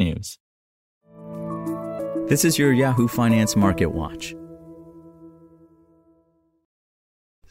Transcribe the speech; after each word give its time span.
technews. 0.00 0.38
This 2.28 2.44
is 2.44 2.58
your 2.58 2.72
Yahoo 2.72 3.08
Finance 3.08 3.56
Market 3.56 3.86
Watch. 3.86 4.34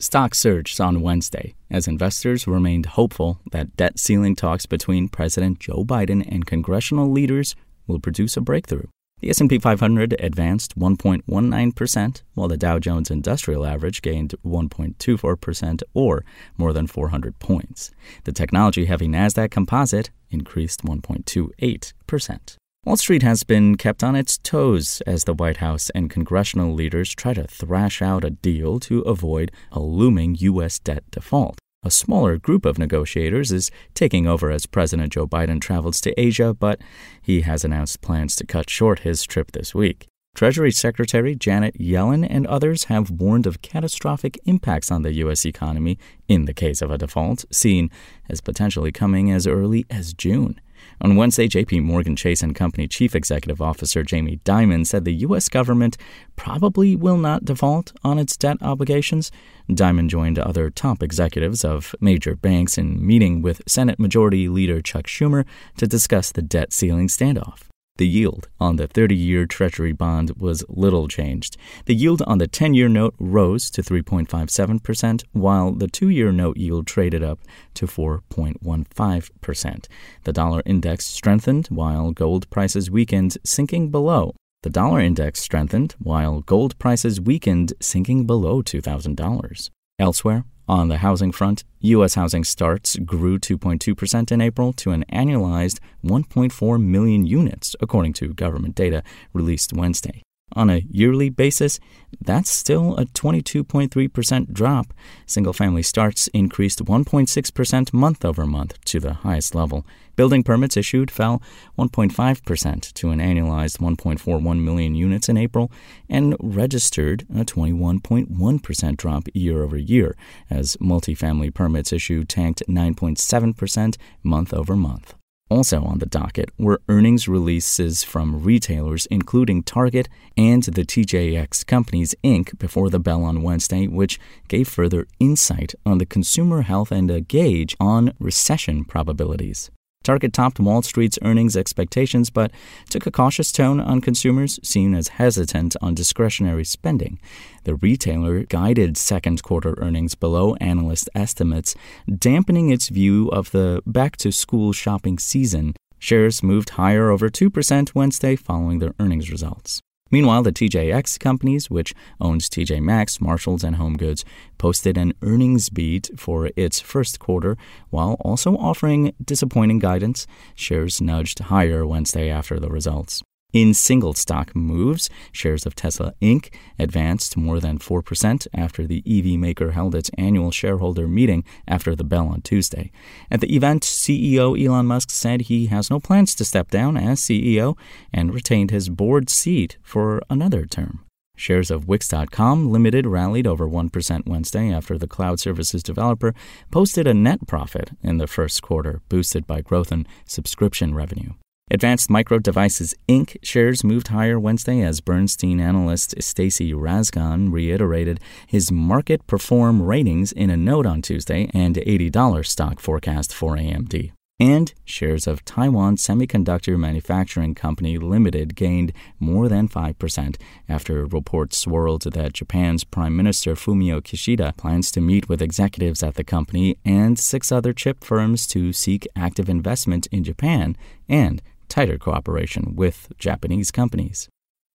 Stocks 0.00 0.38
surged 0.38 0.80
on 0.80 1.00
Wednesday 1.00 1.54
as 1.70 1.88
investors 1.88 2.46
remained 2.46 2.86
hopeful 2.86 3.40
that 3.50 3.76
debt 3.76 3.98
ceiling 3.98 4.36
talks 4.36 4.64
between 4.64 5.08
President 5.08 5.58
Joe 5.58 5.84
Biden 5.84 6.24
and 6.30 6.46
congressional 6.46 7.10
leaders 7.10 7.56
will 7.88 7.98
produce 7.98 8.36
a 8.36 8.40
breakthrough. 8.40 8.86
The 9.20 9.30
S&P 9.30 9.58
500 9.58 10.14
advanced 10.20 10.78
1.19%, 10.78 12.22
while 12.34 12.46
the 12.46 12.56
Dow 12.56 12.78
Jones 12.78 13.10
Industrial 13.10 13.66
Average 13.66 14.00
gained 14.00 14.36
1.24% 14.46 15.82
or 15.92 16.24
more 16.56 16.72
than 16.72 16.86
400 16.86 17.38
points. 17.40 17.90
The 18.24 18.32
technology-heavy 18.32 19.08
Nasdaq 19.08 19.50
Composite 19.50 20.10
increased 20.30 20.84
1.28%. 20.84 22.56
Wall 22.84 22.96
Street 22.96 23.22
has 23.24 23.42
been 23.42 23.76
kept 23.76 24.04
on 24.04 24.14
its 24.14 24.38
toes 24.38 25.02
as 25.04 25.24
the 25.24 25.34
White 25.34 25.56
House 25.56 25.90
and 25.90 26.08
congressional 26.08 26.72
leaders 26.72 27.12
try 27.12 27.34
to 27.34 27.44
thrash 27.44 28.00
out 28.00 28.24
a 28.24 28.30
deal 28.30 28.78
to 28.80 29.00
avoid 29.00 29.50
a 29.72 29.80
looming 29.80 30.36
U.S. 30.36 30.78
debt 30.78 31.02
default. 31.10 31.58
A 31.88 31.90
smaller 31.90 32.36
group 32.36 32.66
of 32.66 32.78
negotiators 32.78 33.50
is 33.50 33.70
taking 33.94 34.26
over 34.26 34.50
as 34.50 34.66
President 34.66 35.10
Joe 35.10 35.26
Biden 35.26 35.58
travels 35.58 36.02
to 36.02 36.20
Asia, 36.20 36.52
but 36.52 36.82
he 37.22 37.40
has 37.40 37.64
announced 37.64 38.02
plans 38.02 38.36
to 38.36 38.44
cut 38.44 38.68
short 38.68 38.98
his 38.98 39.24
trip 39.24 39.52
this 39.52 39.74
week. 39.74 40.06
Treasury 40.34 40.70
Secretary 40.70 41.34
Janet 41.34 41.78
Yellen 41.78 42.26
and 42.28 42.46
others 42.46 42.84
have 42.92 43.10
warned 43.10 43.46
of 43.46 43.62
catastrophic 43.62 44.38
impacts 44.44 44.90
on 44.90 45.00
the 45.00 45.14
U.S. 45.14 45.46
economy 45.46 45.98
in 46.28 46.44
the 46.44 46.52
case 46.52 46.82
of 46.82 46.90
a 46.90 46.98
default, 46.98 47.46
seen 47.50 47.90
as 48.28 48.42
potentially 48.42 48.92
coming 48.92 49.30
as 49.30 49.46
early 49.46 49.86
as 49.88 50.12
June. 50.12 50.60
On 51.00 51.16
Wednesday, 51.16 51.48
JP 51.48 51.82
Morgan 51.82 52.16
Chase 52.16 52.42
and 52.42 52.54
Company 52.54 52.88
Chief 52.88 53.14
Executive 53.14 53.62
Officer 53.62 54.02
Jamie 54.02 54.40
Dimon 54.44 54.86
said 54.86 55.04
the 55.04 55.14
U.S. 55.14 55.48
government 55.48 55.96
probably 56.36 56.96
will 56.96 57.18
not 57.18 57.44
default 57.44 57.92
on 58.02 58.18
its 58.18 58.36
debt 58.36 58.56
obligations. 58.60 59.30
Dimon 59.70 60.08
joined 60.08 60.38
other 60.38 60.70
top 60.70 61.02
executives 61.02 61.64
of 61.64 61.94
major 62.00 62.34
banks 62.34 62.76
in 62.78 63.04
meeting 63.06 63.42
with 63.42 63.62
Senate 63.66 63.98
Majority 63.98 64.48
Leader 64.48 64.82
Chuck 64.82 65.06
Schumer 65.06 65.44
to 65.76 65.86
discuss 65.86 66.32
the 66.32 66.42
debt 66.42 66.72
ceiling 66.72 67.08
standoff. 67.08 67.68
The 67.98 68.06
yield 68.06 68.48
on 68.60 68.76
the 68.76 68.86
30 68.86 69.16
year 69.16 69.44
Treasury 69.44 69.92
bond 69.92 70.30
was 70.38 70.64
little 70.68 71.08
changed. 71.08 71.56
The 71.86 71.96
yield 71.96 72.22
on 72.22 72.38
the 72.38 72.46
10 72.46 72.74
year 72.74 72.88
note 72.88 73.16
rose 73.18 73.70
to 73.70 73.82
3.57%, 73.82 75.24
while 75.32 75.72
the 75.72 75.88
two 75.88 76.08
year 76.08 76.30
note 76.30 76.56
yield 76.56 76.86
traded 76.86 77.24
up 77.24 77.40
to 77.74 77.86
4.15%. 77.86 79.86
The 80.22 80.32
dollar 80.32 80.62
index 80.64 81.06
strengthened 81.06 81.66
while 81.66 82.12
gold 82.12 82.48
prices 82.50 82.88
weakened, 82.88 83.36
sinking 83.44 83.90
below. 83.90 84.36
The 84.62 84.70
dollar 84.70 85.00
index 85.00 85.40
strengthened 85.40 85.96
while 85.98 86.40
gold 86.40 86.78
prices 86.78 87.20
weakened, 87.20 87.72
sinking 87.80 88.26
below 88.26 88.62
$2,000. 88.62 89.70
Elsewhere, 90.00 90.44
on 90.68 90.86
the 90.86 90.98
housing 90.98 91.32
front, 91.32 91.64
U.S. 91.80 92.14
housing 92.14 92.44
starts 92.44 92.96
grew 92.96 93.36
2.2% 93.38 94.30
in 94.30 94.40
April 94.40 94.72
to 94.74 94.92
an 94.92 95.04
annualized 95.12 95.80
1.4 96.04 96.80
million 96.80 97.26
units, 97.26 97.74
according 97.80 98.12
to 98.12 98.32
government 98.32 98.76
data 98.76 99.02
released 99.32 99.72
Wednesday. 99.72 100.22
On 100.52 100.70
a 100.70 100.84
yearly 100.90 101.28
basis, 101.28 101.78
that's 102.20 102.50
still 102.50 102.96
a 102.96 103.04
22.3% 103.04 104.52
drop. 104.52 104.94
Single 105.26 105.52
family 105.52 105.82
starts 105.82 106.28
increased 106.28 106.84
1.6% 106.84 107.92
month 107.92 108.24
over 108.24 108.46
month 108.46 108.82
to 108.86 108.98
the 108.98 109.14
highest 109.14 109.54
level. 109.54 109.86
Building 110.16 110.42
permits 110.42 110.76
issued 110.76 111.10
fell 111.10 111.42
1.5% 111.78 112.92
to 112.94 113.10
an 113.10 113.20
annualized 113.20 113.78
1.41 113.78 114.60
million 114.60 114.94
units 114.94 115.28
in 115.28 115.36
April 115.36 115.70
and 116.08 116.34
registered 116.40 117.24
a 117.30 117.44
21.1% 117.44 118.96
drop 118.96 119.28
year 119.34 119.62
over 119.62 119.76
year 119.76 120.16
as 120.50 120.76
multifamily 120.78 121.54
permits 121.54 121.92
issued 121.92 122.28
tanked 122.28 122.62
9.7% 122.68 123.96
month 124.24 124.54
over 124.54 124.74
month. 124.74 125.14
Also 125.50 125.82
on 125.82 125.98
the 125.98 126.06
docket 126.06 126.50
were 126.58 126.82
earnings 126.88 127.26
releases 127.26 128.04
from 128.04 128.42
retailers, 128.42 129.06
including 129.06 129.62
Target 129.62 130.08
and 130.36 130.62
the 130.62 130.84
TJX 130.84 131.66
Companies 131.66 132.14
Inc., 132.22 132.58
before 132.58 132.90
the 132.90 133.00
bell 133.00 133.24
on 133.24 133.42
Wednesday, 133.42 133.86
which 133.86 134.20
gave 134.48 134.68
further 134.68 135.06
insight 135.18 135.74
on 135.86 135.98
the 135.98 136.06
consumer 136.06 136.62
health 136.62 136.92
and 136.92 137.10
a 137.10 137.20
gauge 137.20 137.74
on 137.80 138.12
recession 138.20 138.84
probabilities. 138.84 139.70
Target 140.08 140.32
topped 140.32 140.58
Wall 140.58 140.80
Street's 140.80 141.18
earnings 141.20 141.54
expectations, 141.54 142.30
but 142.30 142.50
took 142.88 143.04
a 143.04 143.10
cautious 143.10 143.52
tone 143.52 143.78
on 143.78 144.00
consumers, 144.00 144.58
seen 144.62 144.94
as 144.94 145.08
hesitant 145.08 145.76
on 145.82 145.92
discretionary 145.92 146.64
spending. 146.64 147.20
The 147.64 147.74
retailer 147.74 148.44
guided 148.44 148.96
second 148.96 149.42
quarter 149.42 149.74
earnings 149.76 150.14
below 150.14 150.54
analyst 150.62 151.10
estimates, 151.14 151.74
dampening 152.08 152.70
its 152.70 152.88
view 152.88 153.28
of 153.28 153.50
the 153.50 153.82
back 153.84 154.16
to 154.18 154.32
school 154.32 154.72
shopping 154.72 155.18
season. 155.18 155.74
Shares 155.98 156.42
moved 156.42 156.70
higher 156.70 157.10
over 157.10 157.28
2% 157.28 157.94
Wednesday 157.94 158.34
following 158.34 158.78
their 158.78 158.94
earnings 158.98 159.30
results. 159.30 159.82
Meanwhile, 160.10 160.42
the 160.42 160.52
TJX 160.52 161.18
companies, 161.20 161.70
which 161.70 161.94
owns 162.20 162.48
TJ 162.48 162.80
Maxx, 162.82 163.20
Marshalls, 163.20 163.62
and 163.62 163.76
Home 163.76 163.96
Goods, 163.96 164.24
posted 164.56 164.96
an 164.96 165.12
earnings 165.22 165.68
beat 165.68 166.10
for 166.16 166.50
its 166.56 166.80
first 166.80 167.18
quarter 167.18 167.56
while 167.90 168.16
also 168.20 168.56
offering 168.56 169.12
disappointing 169.22 169.78
guidance. 169.78 170.26
Shares 170.54 171.00
nudged 171.00 171.38
higher 171.40 171.86
Wednesday 171.86 172.30
after 172.30 172.58
the 172.58 172.70
results. 172.70 173.22
In 173.54 173.72
single 173.72 174.12
stock 174.12 174.54
moves, 174.54 175.08
shares 175.32 175.64
of 175.64 175.74
Tesla 175.74 176.12
Inc. 176.20 176.52
advanced 176.78 177.34
more 177.34 177.60
than 177.60 177.78
4% 177.78 178.46
after 178.52 178.86
the 178.86 179.02
EV 179.06 179.40
maker 179.40 179.70
held 179.70 179.94
its 179.94 180.10
annual 180.18 180.50
shareholder 180.50 181.08
meeting 181.08 181.44
after 181.66 181.96
the 181.96 182.04
bell 182.04 182.28
on 182.28 182.42
Tuesday. 182.42 182.92
At 183.30 183.40
the 183.40 183.56
event, 183.56 183.84
CEO 183.84 184.54
Elon 184.62 184.84
Musk 184.84 185.08
said 185.10 185.40
he 185.40 185.68
has 185.68 185.88
no 185.88 185.98
plans 185.98 186.34
to 186.34 186.44
step 186.44 186.70
down 186.70 186.98
as 186.98 187.22
CEO 187.22 187.78
and 188.12 188.34
retained 188.34 188.70
his 188.70 188.90
board 188.90 189.30
seat 189.30 189.78
for 189.82 190.20
another 190.28 190.66
term. 190.66 191.06
Shares 191.34 191.70
of 191.70 191.88
Wix.com 191.88 192.70
Limited 192.70 193.06
rallied 193.06 193.46
over 193.46 193.66
1% 193.66 194.26
Wednesday 194.26 194.70
after 194.70 194.98
the 194.98 195.08
cloud 195.08 195.40
services 195.40 195.82
developer 195.82 196.34
posted 196.70 197.06
a 197.06 197.14
net 197.14 197.46
profit 197.46 197.92
in 198.02 198.18
the 198.18 198.26
first 198.26 198.60
quarter, 198.60 199.00
boosted 199.08 199.46
by 199.46 199.62
growth 199.62 199.90
in 199.90 200.06
subscription 200.26 200.94
revenue. 200.94 201.32
Advanced 201.70 202.08
Micro 202.08 202.38
Devices 202.38 202.94
Inc. 203.08 203.36
shares 203.42 203.84
moved 203.84 204.08
higher 204.08 204.40
Wednesday 204.40 204.80
as 204.80 205.02
Bernstein 205.02 205.60
analyst 205.60 206.14
Stacy 206.18 206.72
Rasgon 206.72 207.52
reiterated 207.52 208.20
his 208.46 208.72
market 208.72 209.26
perform 209.26 209.82
ratings 209.82 210.32
in 210.32 210.48
a 210.48 210.56
note 210.56 210.86
on 210.86 211.02
Tuesday 211.02 211.50
and 211.52 211.76
$80 211.76 212.46
stock 212.46 212.80
forecast 212.80 213.34
for 213.34 213.56
AMD. 213.56 214.12
And 214.40 214.72
shares 214.84 215.26
of 215.26 215.44
Taiwan 215.44 215.96
Semiconductor 215.96 216.78
Manufacturing 216.78 217.54
Company 217.56 217.98
Limited 217.98 218.54
gained 218.54 218.92
more 219.18 219.48
than 219.48 219.68
5% 219.68 220.36
after 220.68 221.04
reports 221.04 221.58
swirled 221.58 222.02
that 222.02 222.34
Japan's 222.34 222.84
Prime 222.84 223.16
Minister 223.16 223.56
Fumio 223.56 224.00
Kishida 224.00 224.56
plans 224.56 224.92
to 224.92 225.00
meet 225.00 225.28
with 225.28 225.42
executives 225.42 226.04
at 226.04 226.14
the 226.14 226.22
company 226.22 226.78
and 226.84 227.18
six 227.18 227.50
other 227.50 227.72
chip 227.72 228.04
firms 228.04 228.46
to 228.46 228.72
seek 228.72 229.08
active 229.16 229.48
investment 229.48 230.06
in 230.12 230.22
Japan 230.22 230.76
and 231.08 231.42
tighter 231.68 231.98
cooperation 231.98 232.74
with 232.76 233.12
Japanese 233.18 233.70
companies. 233.70 234.28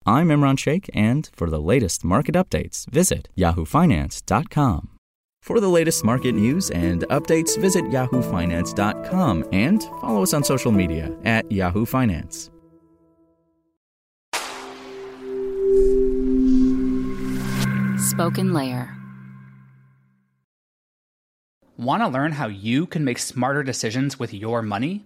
I'm 0.06 0.28
Imran 0.28 0.60
Sheikh, 0.60 0.90
and 0.94 1.30
for 1.34 1.50
the 1.50 1.62
latest 1.62 2.04
market 2.04 2.36
updates, 2.36 2.90
visit 2.90 3.30
yahoofinance.com. 3.38 4.90
For 5.42 5.60
the 5.60 5.68
latest 5.68 6.06
market 6.06 6.34
news 6.34 6.72
and 6.72 7.02
updates, 7.10 7.60
visit 7.60 7.84
yahoofinance.com 7.86 9.46
and 9.52 9.84
follow 10.02 10.24
us 10.24 10.34
on 10.34 10.44
social 10.44 10.72
media 10.72 11.14
at 11.26 11.52
Yahoo 11.52 11.86
Finance. 11.86 12.50
Spoken 17.98 18.54
Layer. 18.54 18.96
Want 21.78 22.04
to 22.04 22.08
learn 22.08 22.34
how 22.34 22.48
you 22.48 22.86
can 22.86 23.04
make 23.04 23.18
smarter 23.18 23.64
decisions 23.64 24.20
with 24.20 24.34
your 24.34 24.62
money? 24.62 25.06